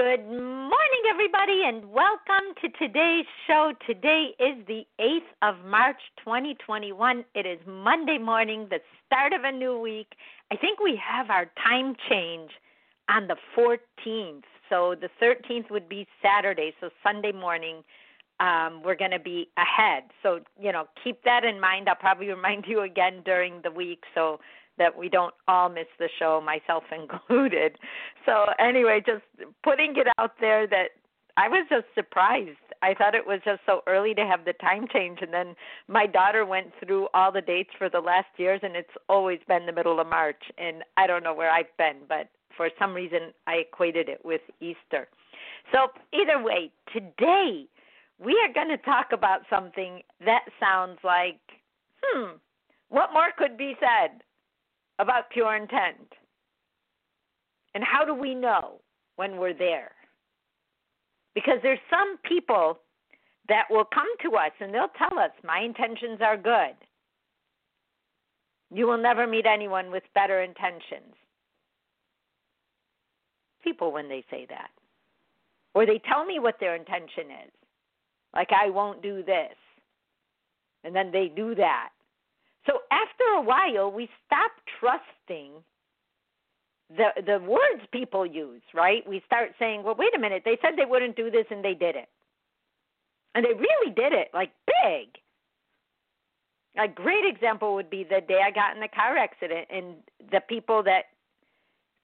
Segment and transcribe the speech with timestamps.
[0.00, 3.74] Good morning, everybody, and welcome to today's show.
[3.86, 7.22] Today is the 8th of March, 2021.
[7.34, 10.14] It is Monday morning, the start of a new week.
[10.50, 12.50] I think we have our time change
[13.10, 14.44] on the 14th.
[14.70, 16.72] So the 13th would be Saturday.
[16.80, 17.84] So Sunday morning,
[18.40, 20.04] um, we're going to be ahead.
[20.22, 21.90] So, you know, keep that in mind.
[21.90, 24.04] I'll probably remind you again during the week.
[24.14, 24.40] So,
[24.78, 27.76] that we don't all miss the show, myself included.
[28.26, 29.22] So, anyway, just
[29.62, 30.90] putting it out there that
[31.36, 32.58] I was just surprised.
[32.82, 35.18] I thought it was just so early to have the time change.
[35.20, 35.54] And then
[35.88, 39.66] my daughter went through all the dates for the last years, and it's always been
[39.66, 40.42] the middle of March.
[40.58, 44.42] And I don't know where I've been, but for some reason I equated it with
[44.60, 45.08] Easter.
[45.72, 47.66] So, either way, today
[48.22, 51.40] we are going to talk about something that sounds like,
[52.02, 52.32] hmm,
[52.88, 54.20] what more could be said?
[55.00, 56.12] About pure intent.
[57.74, 58.80] And how do we know
[59.16, 59.92] when we're there?
[61.34, 62.80] Because there's some people
[63.48, 66.74] that will come to us and they'll tell us, My intentions are good.
[68.72, 71.14] You will never meet anyone with better intentions.
[73.62, 74.70] People, when they say that,
[75.74, 77.52] or they tell me what their intention is,
[78.34, 79.54] like, I won't do this,
[80.84, 81.90] and then they do that.
[82.66, 85.52] So after a while, we stop trusting
[86.96, 89.06] the the words people use, right?
[89.08, 90.42] We start saying, "Well, wait a minute.
[90.44, 92.08] They said they wouldn't do this, and they did it,
[93.34, 94.50] and they really did it, like
[94.84, 95.08] big."
[96.76, 99.96] A great example would be the day I got in the car accident, and
[100.30, 101.06] the people that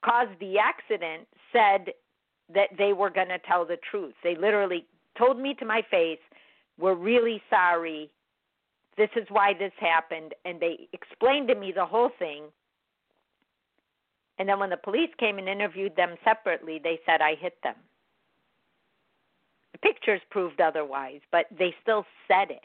[0.05, 1.93] caused the accident said
[2.53, 4.15] that they were going to tell the truth.
[4.23, 4.87] They literally
[5.17, 6.21] told me to my face,
[6.79, 8.11] "We're really sorry
[8.97, 12.45] this is why this happened and they explained to me the whole thing.
[14.39, 17.77] And then when the police came and interviewed them separately they said i hit them.
[19.73, 22.65] The pictures proved otherwise but they still said it.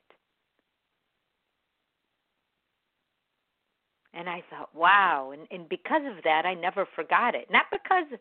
[4.14, 5.32] And i thought wow.
[5.34, 7.48] And and because of that i never forgot it.
[7.52, 8.20] Not because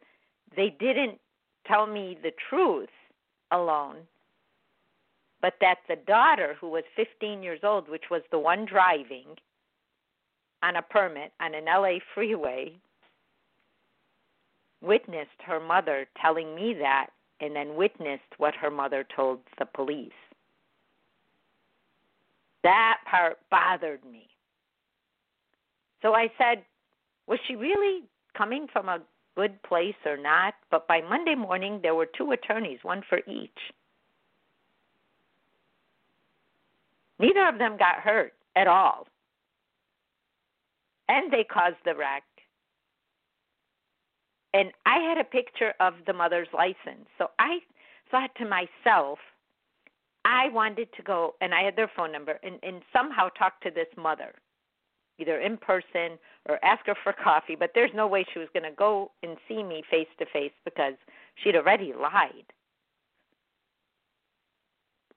[0.57, 1.19] they didn't
[1.67, 2.89] tell me the truth
[3.53, 3.97] alone
[5.43, 9.27] but that the daughter, who was 15 years old, which was the one driving
[10.63, 12.73] on a permit on an LA freeway,
[14.83, 17.09] witnessed her mother telling me that
[17.41, 20.11] and then witnessed what her mother told the police.
[22.63, 24.27] That part bothered me.
[26.03, 26.65] So I said,
[27.27, 28.03] was she really
[28.37, 29.01] coming from a
[29.37, 30.55] good place or not?
[30.71, 33.51] But by Monday morning, there were two attorneys, one for each.
[37.21, 39.07] Neither of them got hurt at all.
[41.09, 42.23] And they caused the wreck.
[44.55, 47.07] And I had a picture of the mother's license.
[47.19, 47.59] So I
[48.11, 49.19] thought to myself,
[50.25, 53.71] I wanted to go, and I had their phone number, and, and somehow talk to
[53.71, 54.35] this mother,
[55.19, 56.19] either in person
[56.49, 57.57] or ask her for coffee.
[57.59, 60.53] But there's no way she was going to go and see me face to face
[60.65, 60.95] because
[61.37, 62.47] she'd already lied.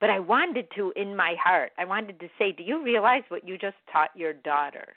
[0.04, 3.48] But I wanted to, in my heart, I wanted to say, Do you realize what
[3.48, 4.96] you just taught your daughter?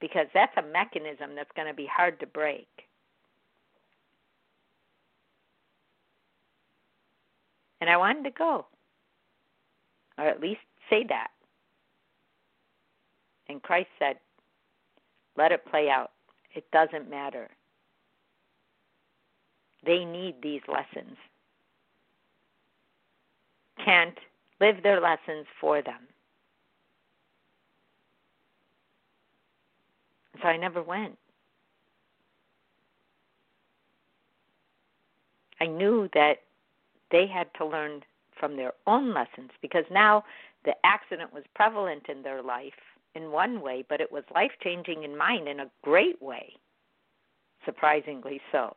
[0.00, 2.68] Because that's a mechanism that's going to be hard to break.
[7.80, 8.66] And I wanted to go,
[10.18, 11.32] or at least say that.
[13.48, 14.20] And Christ said,
[15.36, 16.12] Let it play out.
[16.54, 17.48] It doesn't matter.
[19.84, 21.16] They need these lessons.
[23.84, 24.18] Can't
[24.60, 26.00] live their lessons for them.
[30.42, 31.16] So I never went.
[35.60, 36.42] I knew that
[37.10, 38.02] they had to learn
[38.38, 40.24] from their own lessons because now
[40.64, 42.72] the accident was prevalent in their life
[43.14, 46.52] in one way, but it was life changing in mine in a great way,
[47.64, 48.76] surprisingly so.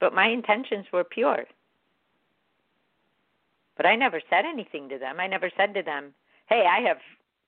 [0.00, 1.44] But my intentions were pure.
[3.76, 5.20] But I never said anything to them.
[5.20, 6.12] I never said to them,
[6.48, 6.98] hey, I have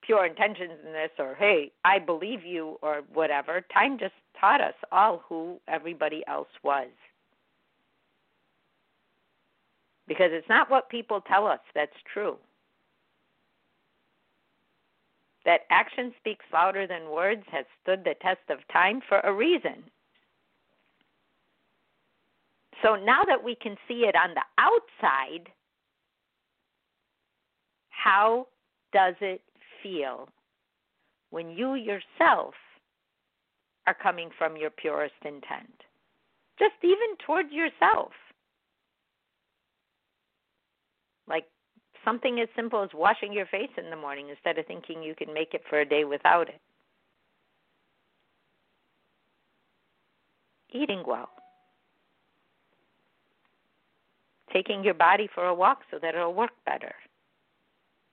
[0.03, 3.61] pure intentions in this, or hey, I believe you, or whatever.
[3.73, 6.89] Time just taught us all who everybody else was.
[10.09, 12.37] Because it's not what people tell us that's true.
[15.45, 19.85] That action speaks louder than words has stood the test of time for a reason.
[22.83, 25.51] So now that we can see it on the outside,
[27.91, 28.47] how
[28.93, 29.43] does it
[29.83, 30.29] feel
[31.31, 32.55] when you yourself
[33.87, 35.83] are coming from your purest intent?
[36.59, 38.13] Just even towards yourself.
[41.29, 41.45] Like
[42.05, 45.33] something as simple as washing your face in the morning instead of thinking you can
[45.33, 46.61] make it for a day without it.
[50.73, 51.29] Eating well.
[54.53, 56.95] Taking your body for a walk so that it'll work better.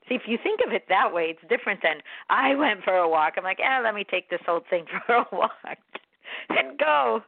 [0.07, 1.97] See, if you think of it that way, it's different than
[2.29, 3.33] I went for a walk.
[3.37, 5.51] I'm like, eh, let me take this old thing for a walk
[6.49, 7.21] and go.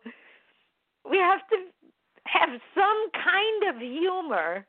[1.10, 1.58] We have to
[2.26, 4.66] have some kind of humor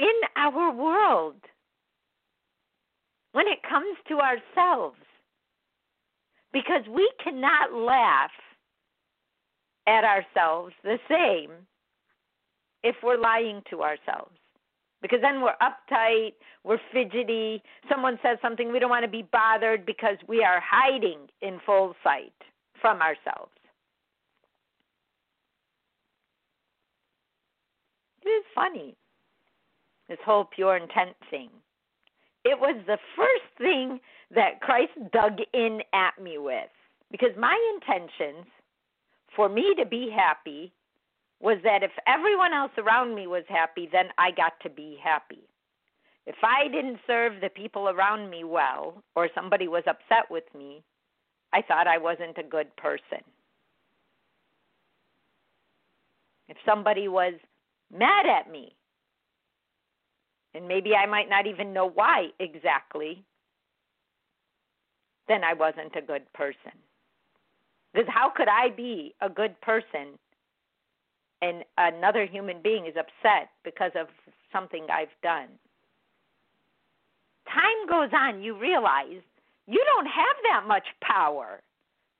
[0.00, 1.36] in our world
[3.32, 4.96] when it comes to ourselves.
[6.52, 8.30] Because we cannot laugh
[9.86, 11.50] at ourselves the same
[12.86, 14.30] if we're lying to ourselves
[15.02, 17.60] because then we're uptight, we're fidgety.
[17.90, 21.94] Someone says something, we don't want to be bothered because we are hiding in full
[22.04, 22.32] sight
[22.80, 23.50] from ourselves.
[28.24, 28.94] It is funny,
[30.08, 31.50] this whole pure intent thing.
[32.44, 33.98] It was the first thing
[34.32, 36.70] that Christ dug in at me with
[37.10, 38.46] because my intentions
[39.34, 40.72] for me to be happy
[41.40, 45.42] was that if everyone else around me was happy, then I got to be happy.
[46.26, 50.82] If I didn't serve the people around me well, or somebody was upset with me,
[51.52, 53.22] I thought I wasn't a good person.
[56.48, 57.34] If somebody was
[57.92, 58.74] mad at me,
[60.54, 63.22] and maybe I might not even know why exactly,
[65.28, 66.72] then I wasn't a good person.
[67.92, 70.18] Because how could I be a good person
[71.42, 74.08] and another human being is upset because of
[74.52, 75.48] something I've done.
[77.46, 79.22] Time goes on, you realize
[79.66, 81.60] you don't have that much power.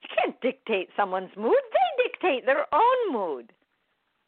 [0.03, 3.53] You can't dictate someone's mood, they dictate their own mood.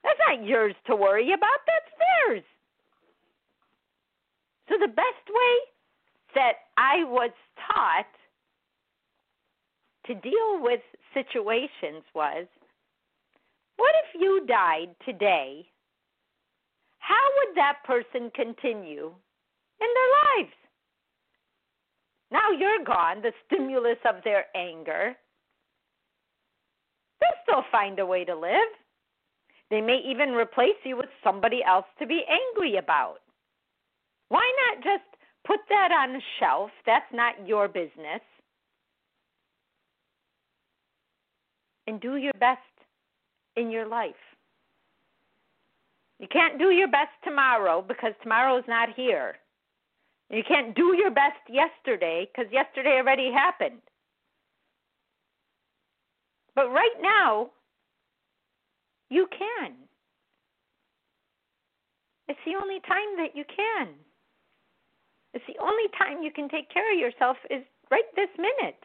[0.02, 2.44] That's not yours to worry about, that's theirs.
[4.68, 5.54] So, the best way
[6.34, 7.30] that I was
[7.66, 8.06] taught
[10.06, 10.80] to deal with
[11.14, 12.46] situations was
[14.48, 15.66] died today?
[16.98, 20.54] How would that person continue in their lives?
[22.30, 25.14] Now you're gone, the stimulus of their anger.
[27.20, 28.72] They'll still find a way to live.
[29.70, 33.18] They may even replace you with somebody else to be angry about.
[34.28, 35.04] Why not just
[35.46, 36.70] put that on a shelf?
[36.86, 38.20] That's not your business.
[41.86, 42.60] And do your best
[43.56, 44.14] in your life.
[46.18, 49.36] You can't do your best tomorrow because tomorrow is not here.
[50.30, 53.80] You can't do your best yesterday because yesterday already happened.
[56.54, 57.50] But right now,
[59.10, 59.74] you can.
[62.28, 63.94] It's the only time that you can.
[65.32, 68.82] It's the only time you can take care of yourself is right this minute.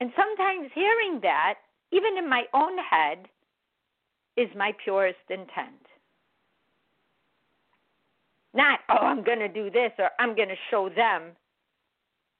[0.00, 1.54] And sometimes hearing that
[1.92, 3.28] even in my own head,
[4.36, 5.80] is my purest intent.
[8.54, 11.32] Not, oh, I'm going to do this or I'm going to show them.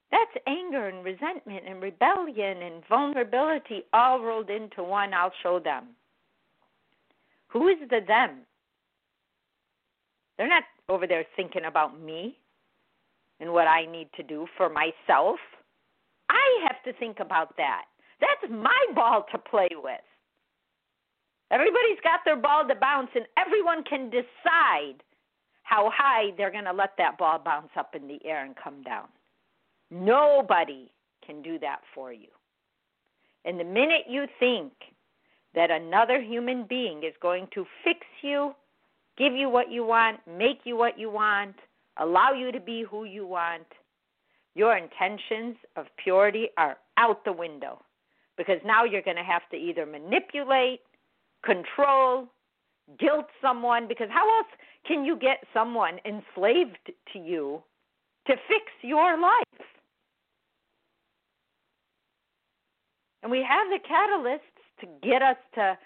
[0.09, 5.13] That's anger and resentment and rebellion and vulnerability all rolled into one.
[5.13, 5.87] I'll show them.
[7.49, 8.41] Who is the them?
[10.37, 12.37] They're not over there thinking about me
[13.39, 15.37] and what I need to do for myself.
[16.29, 17.85] I have to think about that.
[18.19, 20.01] That's my ball to play with.
[21.51, 25.03] Everybody's got their ball to bounce, and everyone can decide
[25.63, 28.81] how high they're going to let that ball bounce up in the air and come
[28.83, 29.07] down.
[29.91, 30.91] Nobody
[31.25, 32.27] can do that for you.
[33.45, 34.73] And the minute you think
[35.55, 38.53] that another human being is going to fix you,
[39.17, 41.55] give you what you want, make you what you want,
[41.97, 43.65] allow you to be who you want,
[44.53, 47.81] your intentions of purity are out the window
[48.37, 50.81] because now you're going to have to either manipulate,
[51.47, 52.27] control,
[52.99, 54.47] guilt someone because how else
[54.85, 57.63] can you get someone enslaved to you
[58.27, 59.65] to fix your life?
[63.23, 64.39] And we have the catalysts
[64.81, 65.77] to get us to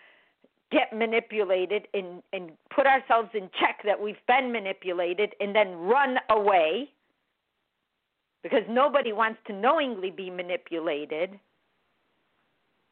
[0.71, 6.17] get manipulated and, and put ourselves in check that we've been manipulated and then run
[6.29, 6.89] away
[8.43, 11.39] because nobody wants to knowingly be manipulated.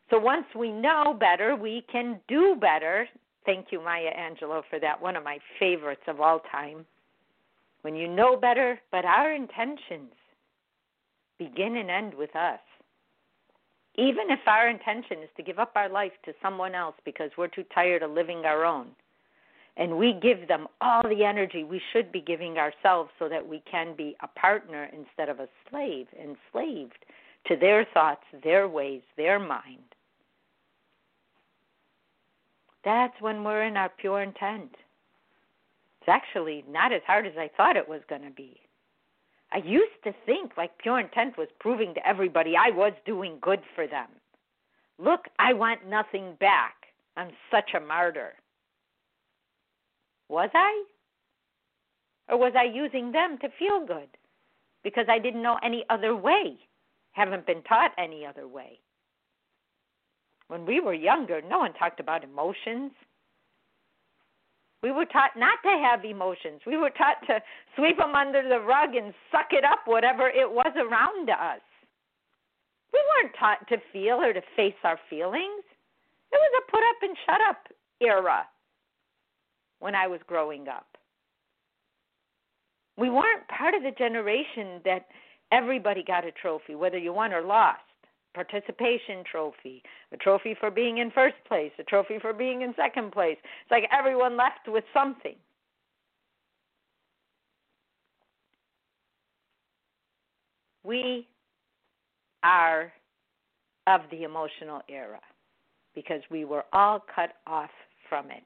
[0.09, 3.07] So once we know better, we can do better.
[3.45, 5.01] Thank you, Maya Angelou, for that.
[5.01, 6.85] One of my favorites of all time.
[7.81, 10.11] When you know better, but our intentions
[11.37, 12.59] begin and end with us.
[13.95, 17.47] Even if our intention is to give up our life to someone else because we're
[17.47, 18.87] too tired of living our own,
[19.77, 23.63] and we give them all the energy we should be giving ourselves so that we
[23.69, 27.05] can be a partner instead of a slave, enslaved
[27.47, 29.88] to their thoughts, their ways, their mind.
[32.83, 34.75] That's when we're in our pure intent.
[36.01, 38.62] It's actually not as hard as I thought it was going to be.
[39.51, 43.62] I used to think like pure intent was proving to everybody I was doing good
[43.75, 44.07] for them.
[44.98, 46.75] Look, I want nothing back.
[47.17, 48.33] I'm such a martyr.
[50.29, 50.83] Was I?
[52.29, 54.09] Or was I using them to feel good?
[54.83, 56.57] Because I didn't know any other way,
[57.12, 58.79] haven't been taught any other way.
[60.50, 62.91] When we were younger, no one talked about emotions.
[64.82, 66.62] We were taught not to have emotions.
[66.65, 67.39] We were taught to
[67.75, 71.62] sweep them under the rug and suck it up, whatever it was around us.
[72.91, 75.63] We weren't taught to feel or to face our feelings.
[76.32, 77.68] It was a put up and shut up
[78.01, 78.48] era
[79.79, 80.88] when I was growing up.
[82.98, 85.06] We weren't part of the generation that
[85.51, 87.82] everybody got a trophy, whether you won or lost.
[88.33, 89.81] Participation trophy,
[90.13, 93.38] a trophy for being in first place, a trophy for being in second place.
[93.41, 95.36] It's like everyone left with something.
[100.83, 101.27] We
[102.43, 102.93] are
[103.88, 105.19] of the emotional era
[105.95, 107.71] because we were all cut off
[108.07, 108.43] from it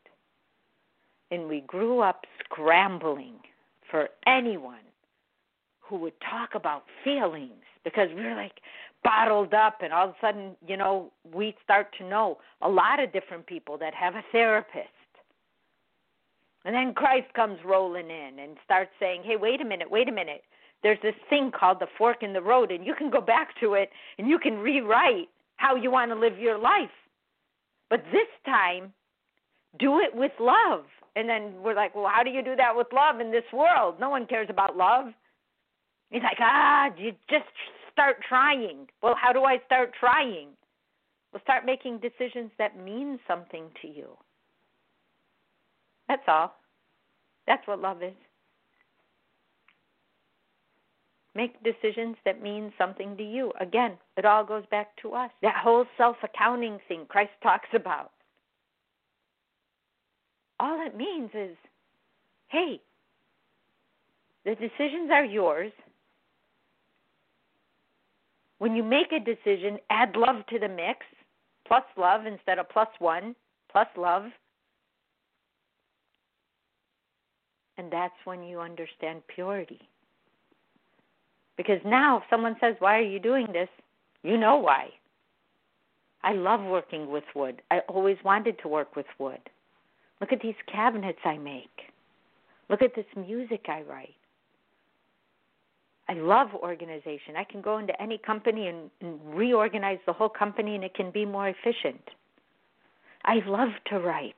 [1.31, 3.35] and we grew up scrambling
[3.89, 4.85] for anyone
[5.79, 8.59] who would talk about feelings because we were like
[9.03, 13.01] bottled up and all of a sudden you know we start to know a lot
[13.01, 14.87] of different people that have a therapist
[16.65, 20.11] and then christ comes rolling in and starts saying hey wait a minute wait a
[20.11, 20.43] minute
[20.81, 23.73] there's this thing called the fork in the road and you can go back to
[23.73, 26.89] it and you can rewrite how you want to live your life
[27.89, 28.93] but this time
[29.79, 32.87] do it with love and then we're like, well, how do you do that with
[32.91, 33.95] love in this world?
[33.99, 35.07] No one cares about love.
[36.09, 37.45] He's like, ah, you just
[37.93, 38.87] start trying.
[39.01, 40.49] Well, how do I start trying?
[41.31, 44.17] Well, start making decisions that mean something to you.
[46.07, 46.55] That's all.
[47.47, 48.13] That's what love is.
[51.35, 53.51] Make decisions that mean something to you.
[53.59, 55.31] Again, it all goes back to us.
[55.41, 58.11] That whole self accounting thing Christ talks about
[60.63, 61.57] all it means is
[62.47, 62.79] hey,
[64.45, 65.71] the decisions are yours.
[68.63, 70.99] When you make a decision, add love to the mix,
[71.67, 73.35] plus love instead of plus one,
[73.69, 74.23] plus love.
[77.77, 79.81] And that's when you understand purity.
[81.57, 83.67] Because now, if someone says, Why are you doing this?
[84.23, 84.91] you know why.
[86.23, 87.61] I love working with wood.
[87.69, 89.41] I always wanted to work with wood.
[90.21, 91.91] Look at these cabinets I make.
[92.69, 94.15] Look at this music I write.
[96.09, 97.35] I love organization.
[97.37, 101.11] I can go into any company and, and reorganize the whole company and it can
[101.11, 102.01] be more efficient.
[103.23, 104.35] I love to write.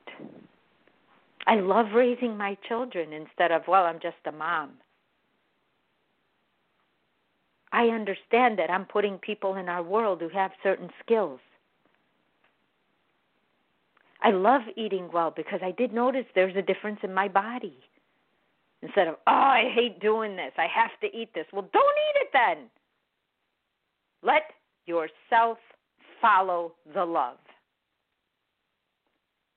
[1.46, 4.72] I love raising my children instead of, well, I'm just a mom.
[7.72, 11.40] I understand that I'm putting people in our world who have certain skills.
[14.22, 17.76] I love eating well because I did notice there's a difference in my body.
[18.86, 20.52] Instead of, oh, I hate doing this.
[20.56, 21.46] I have to eat this.
[21.52, 22.70] Well, don't eat it then.
[24.22, 24.42] Let
[24.86, 25.58] yourself
[26.22, 27.38] follow the love.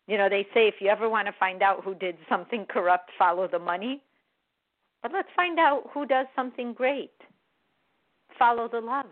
[0.07, 3.11] You know, they say if you ever want to find out who did something corrupt,
[3.19, 4.01] follow the money.
[5.03, 7.11] But let's find out who does something great.
[8.39, 9.05] Follow the love.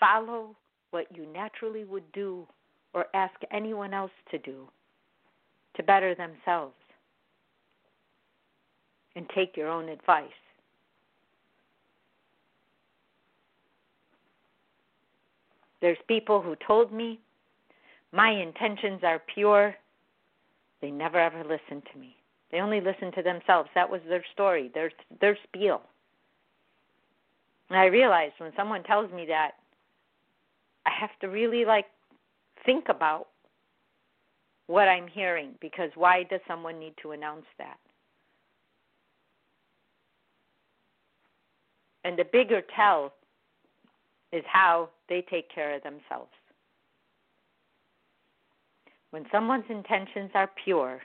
[0.00, 0.56] Follow
[0.90, 2.44] what you naturally would do
[2.92, 4.68] or ask anyone else to do
[5.76, 6.74] to better themselves.
[9.16, 10.28] And take your own advice.
[15.80, 17.20] There's people who told me
[18.12, 19.74] my intentions are pure.
[20.80, 22.16] They never ever listened to me.
[22.50, 23.68] They only listened to themselves.
[23.74, 25.82] That was their story, their their spiel.
[27.68, 29.52] And I realized when someone tells me that,
[30.86, 31.86] I have to really like
[32.64, 33.26] think about
[34.66, 37.78] what I'm hearing because why does someone need to announce that?
[42.04, 43.12] And the bigger tell
[44.32, 46.30] is how they take care of themselves.
[49.10, 51.00] When someone's intentions are pure,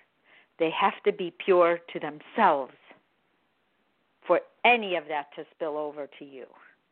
[0.60, 2.74] they have to be pure to themselves
[4.28, 6.46] for any of that to spill over to you.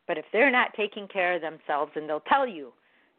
[0.08, 2.74] But if they're not taking care of themselves and they'll tell you,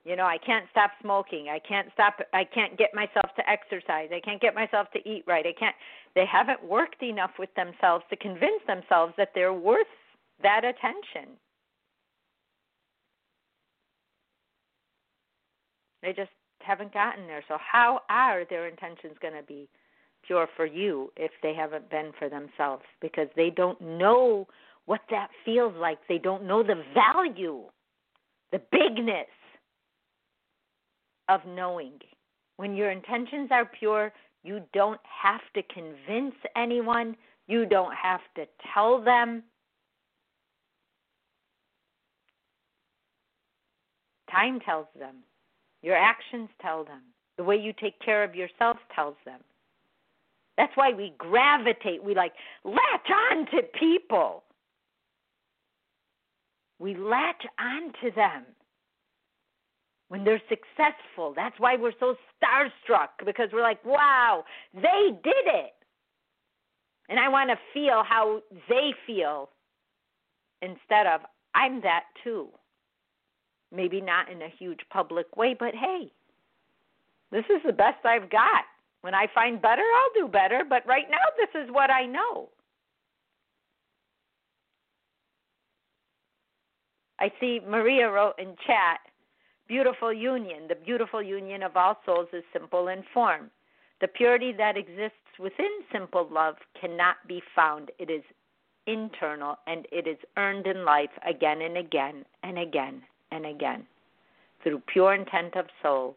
[0.05, 4.11] you know, I can't stop smoking, I can't stop I can't get myself to exercise,
[4.13, 5.77] I can't get myself to eat right, I can't
[6.15, 9.87] they haven't worked enough with themselves to convince themselves that they're worth
[10.43, 11.37] that attention.
[16.03, 16.31] They just
[16.61, 17.45] haven't gotten there.
[17.49, 19.69] So, how are their intentions going to be
[20.27, 22.83] pure for you if they haven't been for themselves?
[23.01, 24.47] Because they don't know
[24.87, 25.99] what that feels like.
[26.09, 27.63] They don't know the value,
[28.51, 29.27] the bigness
[31.29, 31.99] of knowing.
[32.57, 38.45] When your intentions are pure, you don't have to convince anyone, you don't have to
[38.75, 39.43] tell them.
[44.33, 45.17] Time tells them.
[45.83, 47.03] Your actions tell them.
[47.37, 49.41] The way you take care of yourself tells them.
[50.57, 52.03] That's why we gravitate.
[52.03, 52.33] We like
[52.65, 54.45] latch on to people.
[56.79, 58.45] We latch on to them
[60.09, 61.33] when they're successful.
[61.35, 65.73] That's why we're so starstruck because we're like, wow, they did it.
[67.09, 69.49] And I want to feel how they feel
[70.61, 71.21] instead of,
[71.55, 72.49] I'm that too.
[73.75, 76.13] Maybe not in a huge public way, but hey,
[77.31, 78.65] this is the best I've got.
[79.01, 82.49] When I find better, I'll do better, but right now, this is what I know.
[87.19, 89.01] I see Maria wrote in chat
[89.69, 90.69] beautiful union.
[90.69, 93.51] The beautiful union of all souls is simple in form.
[94.01, 97.91] The purity that exists within simple love cannot be found.
[97.99, 98.23] It is
[98.87, 103.03] internal and it is earned in life again and again and again
[103.33, 103.87] and again
[104.63, 106.17] through pure intent of soul,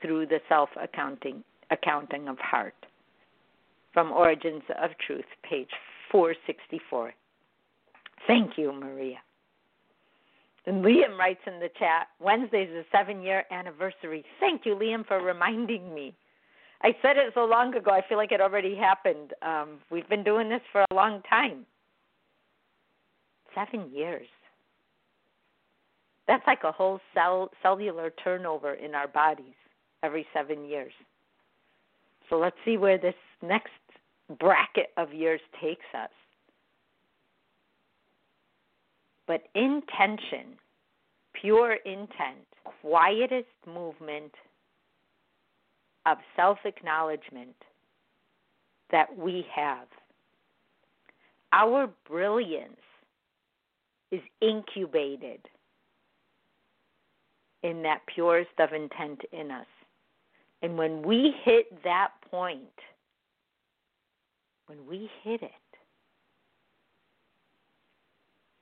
[0.00, 2.74] through the self accounting accounting of heart.
[3.92, 5.70] From Origins of Truth, page
[6.10, 7.14] 464.
[8.26, 9.18] Thank you, Maria.
[10.66, 14.24] And Liam writes in the chat Wednesday's the seven year anniversary.
[14.40, 16.14] Thank you, Liam, for reminding me.
[16.82, 19.32] I said it so long ago, I feel like it already happened.
[19.42, 21.64] Um, we've been doing this for a long time.
[23.54, 24.26] Seven years.
[26.26, 29.54] That's like a whole cell cellular turnover in our bodies
[30.02, 30.92] every seven years.
[32.30, 33.70] So let's see where this next
[34.38, 36.10] bracket of years takes us.
[39.26, 40.58] But intention,
[41.40, 42.46] pure intent,
[42.80, 44.32] quietest movement
[46.06, 47.56] of self acknowledgement
[48.90, 49.86] that we have.
[51.52, 52.76] Our brilliance
[54.10, 55.40] is incubated
[57.64, 59.66] in that purest of intent in us.
[60.62, 62.60] And when we hit that point,
[64.66, 65.50] when we hit it,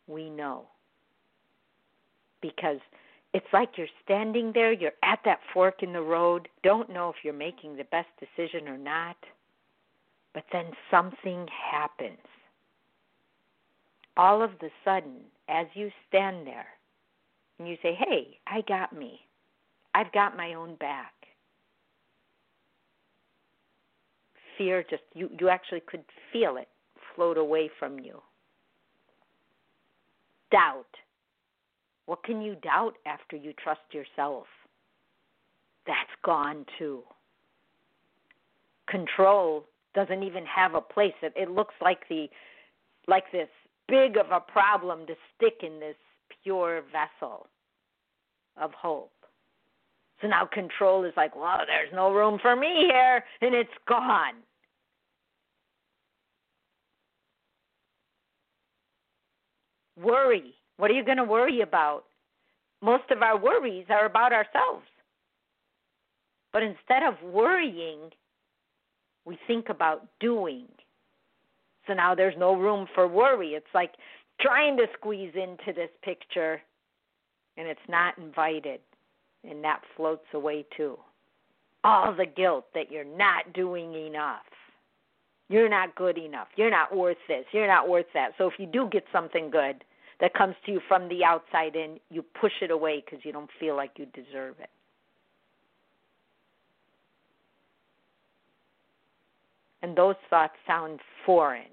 [0.07, 0.67] we know.
[2.41, 2.79] Because
[3.35, 7.17] it's like you're standing there, you're at that fork in the road, don't know if
[7.25, 9.17] you're making the best decision or not,
[10.33, 12.19] but then something happens.
[14.17, 16.67] All of the sudden, as you stand there,
[17.63, 19.21] and you say, hey, I got me.
[19.95, 21.13] I've got my own back.
[24.59, 26.67] Fear just, you, you actually could feel it
[27.15, 28.21] float away from you.
[30.51, 30.87] Doubt.
[32.07, 34.47] What can you doubt after you trust yourself?
[35.87, 37.03] That's gone too.
[38.89, 41.15] Control doesn't even have a place.
[41.23, 42.27] It, it looks like the
[43.07, 43.49] like this
[43.89, 45.97] big of a problem to stick in this
[46.43, 47.47] pure vessel
[48.61, 49.13] of hope.
[50.21, 54.35] So now control is like, well, there's no room for me here, and it's gone.
[60.01, 60.55] Worry.
[60.77, 62.05] What are you going to worry about?
[62.81, 64.87] Most of our worries are about ourselves.
[66.53, 68.11] But instead of worrying,
[69.25, 70.67] we think about doing.
[71.87, 73.51] So now there's no room for worry.
[73.51, 73.93] It's like
[74.41, 76.61] trying to squeeze into this picture
[77.57, 78.81] and it's not invited.
[79.49, 80.97] And that floats away too.
[81.85, 84.43] All the guilt that you're not doing enough.
[85.49, 86.49] You're not good enough.
[86.57, 87.45] You're not worth this.
[87.53, 88.31] You're not worth that.
[88.39, 89.85] So if you do get something good
[90.21, 93.51] that comes to you from the outside in, you push it away because you don't
[93.59, 94.71] feel like you deserve it.
[99.83, 101.65] And those thoughts sound foreign.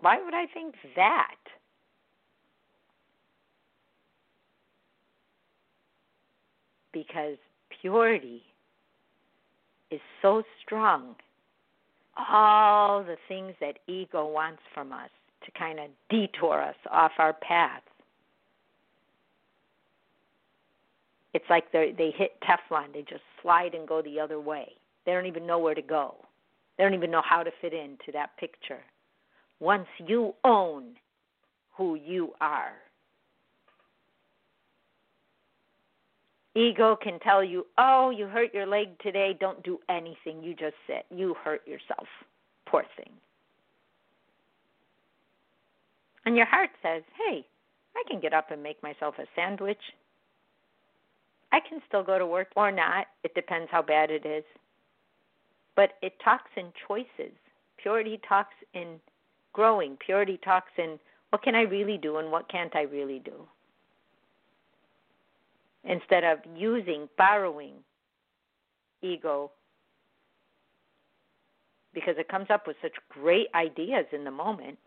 [0.00, 1.34] Why would I think that?
[6.92, 7.36] Because
[7.80, 8.42] purity
[9.90, 11.14] is so strong.
[12.16, 15.10] All the things that ego wants from us
[15.44, 17.82] to kind of detour us off our path.
[21.34, 22.92] It's like they they hit Teflon.
[22.92, 24.72] They just slide and go the other way.
[25.06, 26.16] They don't even know where to go.
[26.76, 28.80] They don't even know how to fit into that picture.
[29.60, 30.94] Once you own
[31.76, 32.72] who you are,
[36.54, 40.74] ego can tell you, oh, you hurt your leg today, don't do anything, you just
[40.86, 41.04] sit.
[41.10, 42.06] You hurt yourself.
[42.66, 43.12] Poor thing.
[46.24, 47.44] And your heart says, hey,
[47.96, 49.80] I can get up and make myself a sandwich.
[51.52, 53.06] I can still go to work or not.
[53.24, 54.44] It depends how bad it is.
[55.74, 57.34] But it talks in choices.
[57.80, 59.00] Purity talks in
[59.58, 59.96] growing.
[59.96, 63.32] Purity talks in what can I really do and what can't I really do.
[65.82, 67.74] Instead of using, borrowing
[69.02, 69.50] ego
[71.92, 74.78] because it comes up with such great ideas in the moment.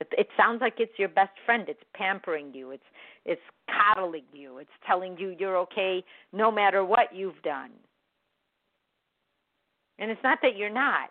[0.00, 1.64] It, it sounds like it's your best friend.
[1.66, 2.72] It's pampering you.
[2.72, 2.84] It's
[3.24, 4.58] it's coddling you.
[4.58, 7.70] It's telling you you're okay no matter what you've done.
[9.98, 11.08] And it's not that you're not.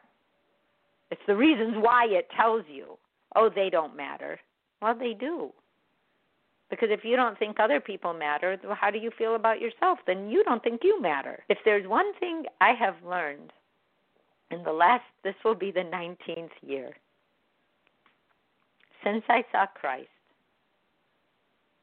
[1.11, 2.97] It's the reasons why it tells you,
[3.35, 4.39] oh, they don't matter.
[4.81, 5.51] Well, they do.
[6.69, 9.99] Because if you don't think other people matter, how do you feel about yourself?
[10.05, 11.43] Then you don't think you matter.
[11.49, 13.51] If there's one thing I have learned
[14.51, 16.91] in the last, this will be the 19th year,
[19.03, 20.09] since I saw Christ,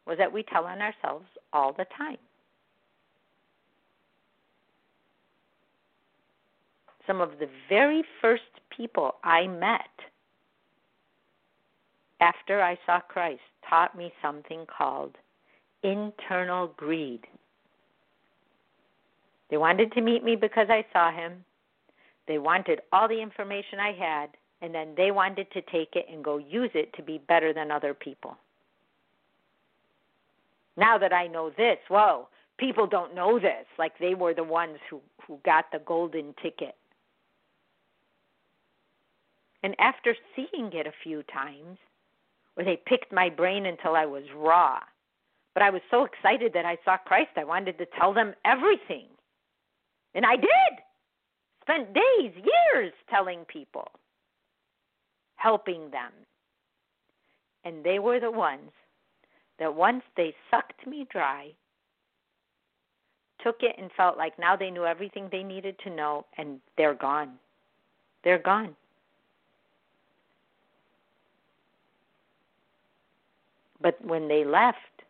[0.07, 2.19] was that we tell on ourselves all the time.
[7.07, 8.43] some of the very first
[8.77, 9.81] people I met
[12.21, 15.17] after I saw Christ taught me something called
[15.83, 17.21] internal greed.
[19.51, 21.45] They wanted to meet me because I saw him.
[22.27, 26.25] They wanted all the information I had, and then they wanted to take it and
[26.25, 28.37] go use it to be better than other people.
[30.77, 33.65] Now that I know this, whoa, people don't know this.
[33.79, 36.75] Like they were the ones who, who got the golden ticket.
[39.63, 41.79] And after seeing it a few times,
[42.55, 44.81] where they picked my brain until I was raw,
[45.55, 49.07] but I was so excited that I saw Christ, I wanted to tell them everything.
[50.15, 50.49] And I did.
[51.63, 53.91] Spent days, years telling people,
[55.37, 56.13] helping them.
[57.65, 58.71] And they were the ones
[59.59, 61.51] that once they sucked me dry,
[63.43, 66.95] took it and felt like now they knew everything they needed to know, and they're
[66.95, 67.33] gone.
[68.25, 68.77] They're gone.
[73.87, 75.05] But when they left,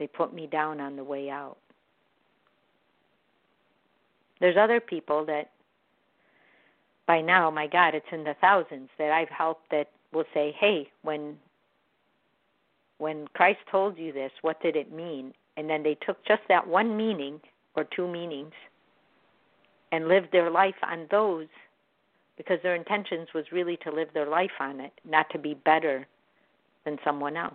[0.00, 1.58] they put me down on the way out.
[4.40, 5.52] There's other people that
[7.06, 10.90] by now, my God, it's in the thousands that I've helped that will say, "Hey,
[11.02, 11.38] when
[12.96, 16.66] when Christ told you this, what did it mean?" And then they took just that
[16.66, 17.40] one meaning
[17.76, 18.54] or two meanings
[19.92, 21.46] and lived their life on those
[22.36, 26.08] because their intentions was really to live their life on it, not to be better
[26.88, 27.54] than someone else.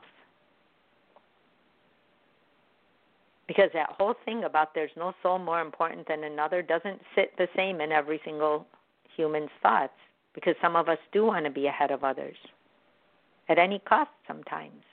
[3.48, 7.48] Because that whole thing about there's no soul more important than another doesn't sit the
[7.56, 8.68] same in every single
[9.16, 9.94] human's thoughts.
[10.34, 12.38] Because some of us do want to be ahead of others
[13.50, 14.84] at any cost sometimes.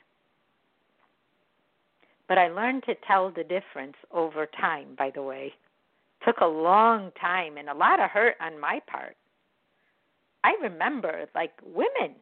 [2.29, 5.53] But I learned to tell the difference over time, by the way.
[6.25, 9.17] Took a long time and a lot of hurt on my part.
[10.45, 12.17] I remember like women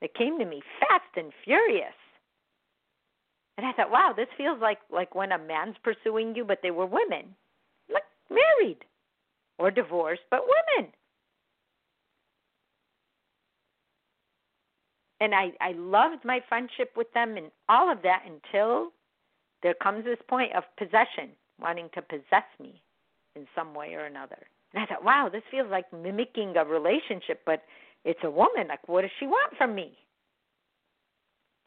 [0.00, 1.94] that came to me fast and furious.
[3.56, 6.70] And I thought, wow, this feels like like when a man's pursuing you, but they
[6.70, 7.34] were women,
[7.92, 8.84] like married
[9.58, 10.92] or divorced, but women.
[15.20, 18.92] And I I loved my friendship with them and all of that until
[19.62, 22.82] there comes this point of possession, wanting to possess me
[23.34, 24.46] in some way or another.
[24.74, 27.62] And I thought, wow, this feels like mimicking a relationship, but
[28.06, 28.68] it's a woman.
[28.68, 29.98] Like, what does she want from me?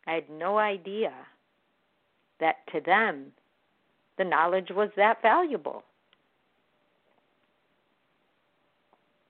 [0.07, 1.11] I had no idea
[2.39, 3.25] that to them
[4.17, 5.83] the knowledge was that valuable.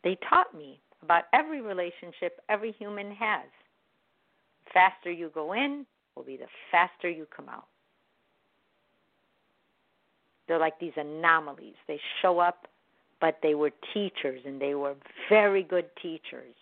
[0.03, 3.49] They taught me about every relationship every human has.
[4.65, 7.65] The faster you go in will be the faster you come out.
[10.47, 11.75] They're like these anomalies.
[11.87, 12.67] They show up,
[13.19, 14.95] but they were teachers and they were
[15.27, 16.55] very good teachers.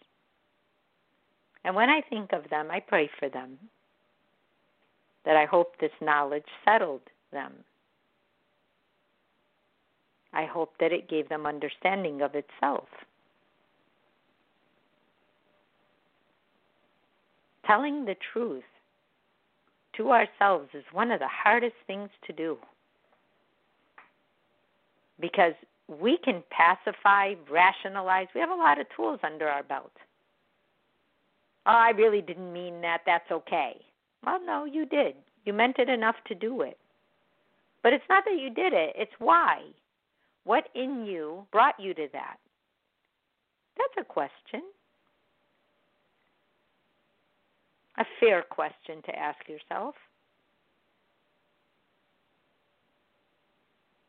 [1.67, 3.57] And when I think of them, I pray for them
[5.25, 7.01] that I hope this knowledge settled
[7.33, 7.51] them.
[10.31, 12.87] I hope that it gave them understanding of itself.
[17.65, 18.63] Telling the truth
[19.97, 22.57] to ourselves is one of the hardest things to do
[25.19, 25.53] because
[25.89, 28.27] we can pacify, rationalize.
[28.33, 29.91] We have a lot of tools under our belt.
[31.67, 33.01] Oh, I really didn't mean that.
[33.05, 33.75] That's okay.
[34.25, 35.15] Well, no, you did.
[35.45, 36.77] You meant it enough to do it.
[37.83, 39.61] But it's not that you did it, it's why.
[40.45, 42.37] What in you brought you to that?
[43.77, 44.61] That's a question.
[47.97, 49.95] A fair question to ask yourself.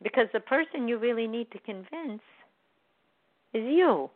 [0.03, 2.23] Because the person you really need to convince
[3.53, 4.11] is you.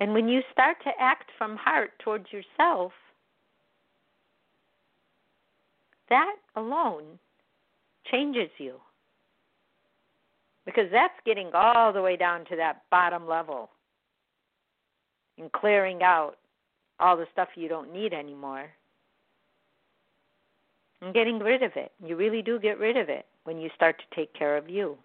[0.00, 2.92] And when you start to act from heart towards yourself,
[6.08, 7.18] that alone
[8.10, 8.76] changes you.
[10.64, 13.70] Because that's getting all the way down to that bottom level
[15.38, 16.36] and clearing out
[16.98, 18.70] all the stuff you don't need anymore
[21.02, 21.92] and getting rid of it.
[22.04, 24.98] You really do get rid of it when you start to take care of you.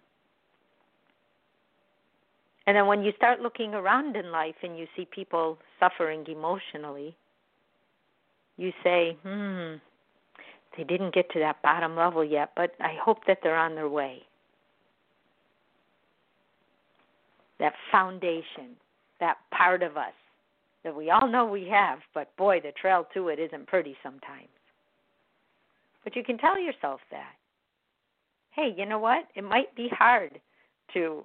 [2.66, 7.16] And then when you start looking around in life and you see people suffering emotionally,
[8.56, 9.74] you say, hmm,
[10.76, 13.88] they didn't get to that bottom level yet, but I hope that they're on their
[13.88, 14.22] way.
[17.60, 18.76] That foundation,
[19.20, 20.12] that part of us
[20.86, 24.46] that we all know we have, but boy, the trail to it isn't pretty sometimes.
[26.04, 27.32] But you can tell yourself that.
[28.52, 29.26] Hey, you know what?
[29.34, 30.40] It might be hard
[30.94, 31.24] to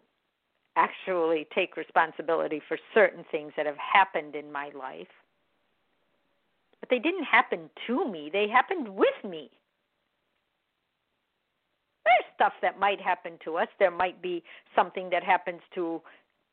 [0.75, 5.07] actually take responsibility for certain things that have happened in my life.
[6.79, 9.49] But they didn't happen to me, they happened with me.
[12.03, 13.67] There's stuff that might happen to us.
[13.77, 14.43] There might be
[14.75, 16.01] something that happens to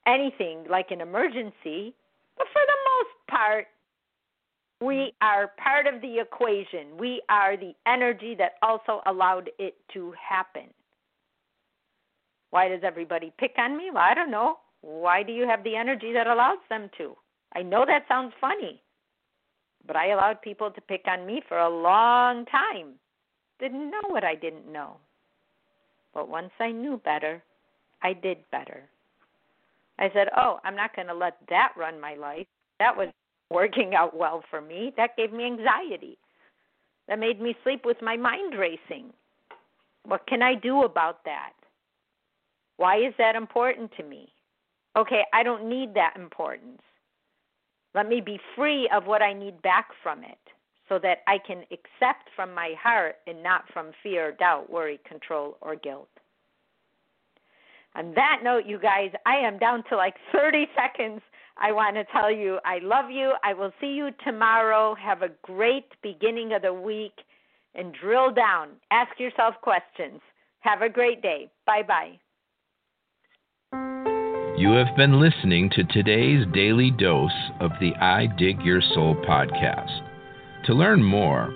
[0.07, 1.95] anything like an emergency.
[2.37, 3.67] But for the most part,
[4.81, 6.97] we are part of the equation.
[6.99, 10.69] We are the energy that also allowed it to happen.
[12.51, 13.91] Why does everybody pick on me?
[13.93, 14.59] Well, I don't know.
[14.81, 17.17] Why do you have the energy that allows them to?
[17.55, 18.83] I know that sounds funny,
[19.87, 22.95] but I allowed people to pick on me for a long time.
[23.59, 24.99] Didn't know what I didn't know.
[26.15, 27.43] But once I knew better,
[28.03, 28.85] I did better.
[29.99, 32.47] I said, Oh, I'm not going to let that run my life.
[32.79, 33.09] That was
[33.51, 34.93] working out well for me.
[34.97, 36.19] That gave me anxiety.
[37.09, 39.13] That made me sleep with my mind racing.
[40.05, 41.53] What can I do about that?
[42.79, 44.33] Why is that important to me?
[44.97, 46.81] Okay, I don't need that importance.
[47.95, 50.39] Let me be free of what I need back from it
[50.89, 55.59] so that I can accept from my heart and not from fear, doubt, worry, control,
[55.61, 56.09] or guilt.
[57.95, 61.21] On that note, you guys, I am down to like 30 seconds.
[61.61, 63.33] I want to tell you I love you.
[63.43, 64.95] I will see you tomorrow.
[64.95, 67.15] Have a great beginning of the week
[67.75, 68.71] and drill down.
[68.93, 70.21] Ask yourself questions.
[70.61, 71.51] Have a great day.
[71.67, 72.19] Bye bye.
[74.59, 80.01] You have been listening to today's daily dose of the I Dig Your Soul podcast.
[80.65, 81.55] To learn more,